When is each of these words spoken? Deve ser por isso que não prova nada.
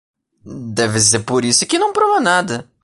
Deve 0.43 0.99
ser 0.99 1.19
por 1.25 1.45
isso 1.45 1.67
que 1.67 1.77
não 1.77 1.93
prova 1.93 2.19
nada. 2.19 2.67